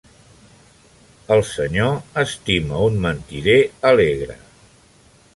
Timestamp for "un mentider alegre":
2.85-4.39